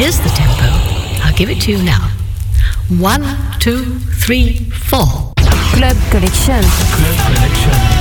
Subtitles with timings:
[0.00, 0.64] Here's the tempo.
[1.22, 2.08] I'll give it to you now.
[2.88, 3.22] One,
[3.58, 5.34] two, three, four.
[5.36, 6.62] Club Collection.
[6.62, 7.99] Club Collection.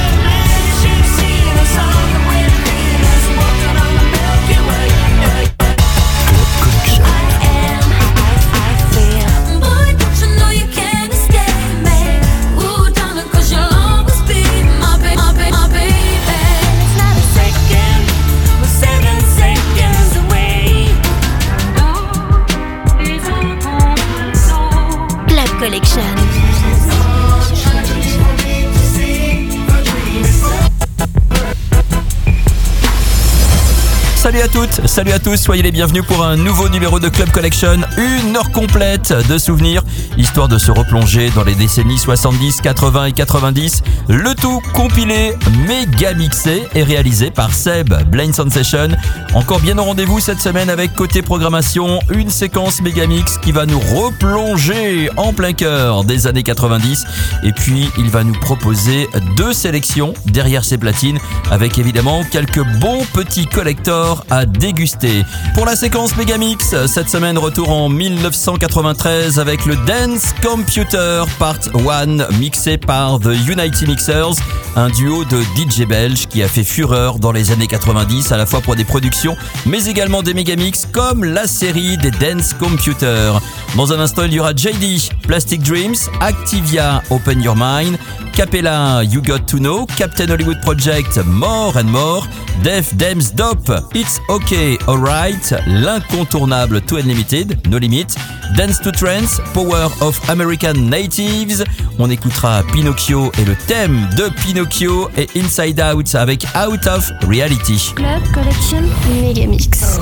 [34.39, 37.29] Salut à toutes, salut à tous, soyez les bienvenus pour un nouveau numéro de Club
[37.29, 39.84] Collection, une heure complète de souvenirs,
[40.17, 45.34] histoire de se replonger dans les décennies 70, 80 et 90, le tout compilé,
[45.67, 48.88] méga mixé et réalisé par Seb, Blind Sensation.
[49.34, 53.65] Encore bien au rendez-vous cette semaine avec côté programmation, une séquence méga mix qui va
[53.65, 57.05] nous replonger en plein cœur des années 90
[57.43, 61.20] et puis il va nous proposer deux sélections derrière ses platines
[61.51, 65.24] avec évidemment quelques bons petits collectors à déguster.
[65.53, 72.31] Pour la séquence Megamix, cette semaine retour en 1993 avec le Dance Computer Part 1
[72.40, 74.36] mixé par The United Mixers,
[74.75, 78.46] un duo de DJ belge qui a fait fureur dans les années 90 à la
[78.46, 83.34] fois pour des productions mais également des Megamix comme la série des Dance Computer.
[83.75, 87.97] Dans un instant, il y aura JD, Plastic Dreams, Activia, Open Your Mind,
[88.34, 92.25] Capella, You Got to Know, Captain Hollywood Project, More and More,
[92.64, 98.16] Def Dems Dope, It's Okay, Alright, l'incontournable To Unlimited, No Limit,
[98.56, 101.63] Dance to Trance, Power of American Natives.
[101.97, 107.94] On écoutera Pinocchio et le thème de Pinocchio et Inside Out avec Out of Reality.
[107.95, 108.84] Club Collection
[109.22, 110.00] Megamix.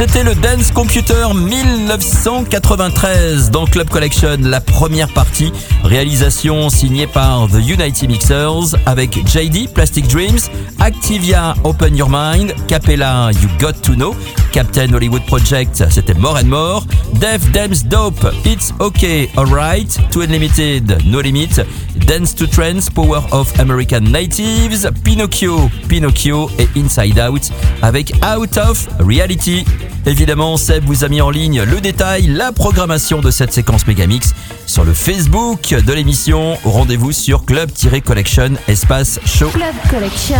[0.00, 5.52] C'était le Dance Computer 1993 dans Club Collection, la première partie,
[5.84, 10.38] réalisation signée par The United Mixers avec JD, Plastic Dreams,
[10.78, 14.14] Activia, Open Your Mind, Capella, You Got to Know,
[14.52, 20.96] Captain Hollywood Project, c'était More and More, Def Dam's Dope, It's Okay, Alright, Too Unlimited,
[21.04, 21.60] No Limit,
[22.06, 27.50] Dance to Trends, Power of American Natives, Pinocchio, Pinocchio et Inside Out
[27.82, 29.66] avec Out of Reality.
[30.06, 34.34] Évidemment, Seb vous a mis en ligne le détail, la programmation de cette séquence Megamix
[34.70, 36.56] sur le Facebook de l'émission.
[36.64, 39.48] Rendez-vous sur club-collection espace show.
[39.48, 40.36] Club Collection.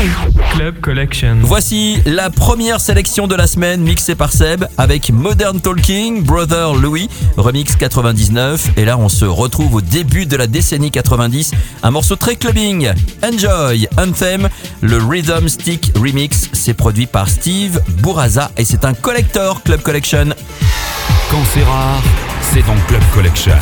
[0.55, 1.39] Club Collection.
[1.43, 7.09] Voici la première sélection de la semaine mixée par Seb avec Modern Talking, Brother Louis,
[7.37, 8.71] remix 99.
[8.77, 11.51] Et là, on se retrouve au début de la décennie 90.
[11.83, 12.93] Un morceau très clubbing.
[13.25, 14.49] Enjoy, Anthem,
[14.81, 16.51] le Rhythm Stick Remix.
[16.53, 20.27] C'est produit par Steve Bouraza et c'est un collector Club Collection.
[21.33, 22.03] Quand c'est rare,
[22.53, 23.59] c'est en Club Collection.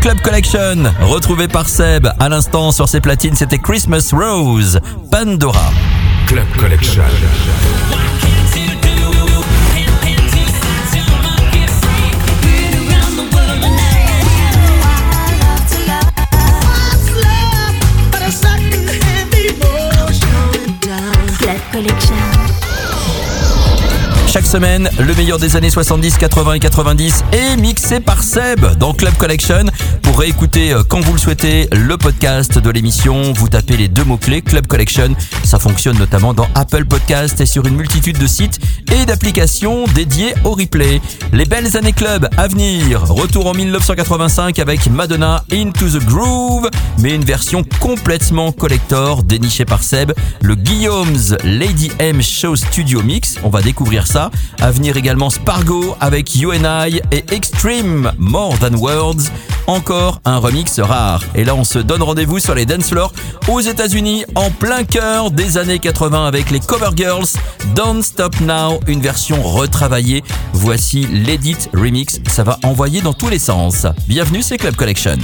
[0.00, 2.08] Club Collection, retrouvé par Seb.
[2.18, 4.80] À l'instant sur ses platines, c'était Christmas Rose,
[5.10, 5.70] Pandora.
[6.26, 7.02] Club Collection.
[24.34, 28.92] Chaque semaine, le meilleur des années 70, 80 et 90 est mixé par Seb dans
[28.92, 29.66] Club Collection.
[30.02, 34.02] Pour réécouter euh, quand vous le souhaitez le podcast de l'émission, vous tapez les deux
[34.02, 35.14] mots-clés Club Collection.
[35.44, 38.58] Ça fonctionne notamment dans Apple Podcast et sur une multitude de sites
[38.94, 41.00] et d'applications dédiées au replay.
[41.32, 43.02] Les belles années club à venir.
[43.02, 49.82] Retour en 1985 avec Madonna Into the Groove, mais une version complètement collector dénichée par
[49.82, 53.36] Seb, le Guillaume's Lady M Show Studio Mix.
[53.42, 54.30] On va découvrir ça.
[54.60, 59.30] À venir également Spargo avec You and I et Extreme More Than Words.
[59.66, 61.22] Encore un remix rare.
[61.34, 63.12] Et là, on se donne rendez-vous sur les dance floors
[63.48, 67.28] aux États-Unis en plein cœur des années 80 avec les Cover Girls.
[67.74, 70.22] Don't Stop Now, une version retravaillée.
[70.52, 72.20] Voici l'Edit Remix.
[72.28, 73.86] Ça va envoyer dans tous les sens.
[74.08, 75.18] Bienvenue, c'est Club Collection.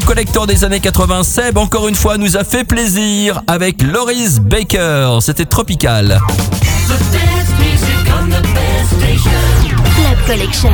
[0.00, 5.18] collecteur des années 80, Seb, encore une fois, nous a fait plaisir avec Loris Baker.
[5.20, 6.20] C'était tropical.
[10.26, 10.72] Collection.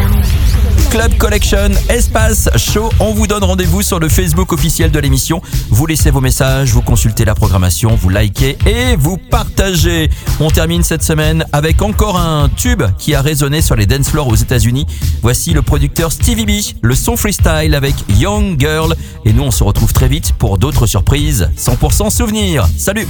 [0.93, 2.91] Club Collection Espace Show.
[3.01, 5.41] On vous donne rendez-vous sur le Facebook officiel de l'émission.
[5.71, 10.11] Vous laissez vos messages, vous consultez la programmation, vous likez et vous partagez.
[10.39, 14.29] On termine cette semaine avec encore un tube qui a résonné sur les dance floors
[14.29, 14.87] aux États-Unis.
[15.23, 18.95] Voici le producteur Stevie B, le son freestyle avec Young Girl.
[19.25, 22.69] Et nous, on se retrouve très vite pour d'autres surprises 100% souvenirs.
[22.77, 23.09] Salut!